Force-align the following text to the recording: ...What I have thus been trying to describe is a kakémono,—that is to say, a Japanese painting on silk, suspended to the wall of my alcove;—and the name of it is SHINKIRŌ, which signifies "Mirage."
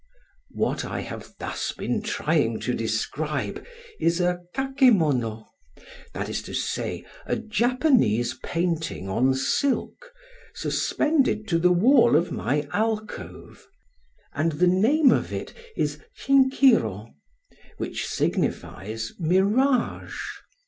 ...What 0.55 0.83
I 0.83 1.01
have 1.01 1.35
thus 1.37 1.73
been 1.73 2.01
trying 2.01 2.59
to 2.61 2.73
describe 2.73 3.63
is 3.99 4.19
a 4.19 4.39
kakémono,—that 4.55 6.27
is 6.27 6.41
to 6.41 6.55
say, 6.55 7.05
a 7.27 7.35
Japanese 7.35 8.33
painting 8.43 9.07
on 9.07 9.35
silk, 9.35 10.11
suspended 10.55 11.47
to 11.49 11.59
the 11.59 11.71
wall 11.71 12.15
of 12.15 12.31
my 12.31 12.67
alcove;—and 12.73 14.53
the 14.53 14.65
name 14.65 15.11
of 15.11 15.31
it 15.31 15.53
is 15.77 15.99
SHINKIRŌ, 16.15 17.13
which 17.77 18.07
signifies 18.07 19.13
"Mirage." 19.19 20.15